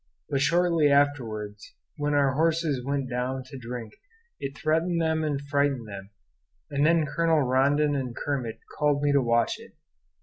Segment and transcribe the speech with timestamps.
[0.31, 1.57] But shortly afterward
[1.95, 3.93] when our horses went down to drink
[4.39, 6.09] it threatened them and frightened them;
[6.71, 9.73] and then Colonel Rondon and Kermit called me to watch it.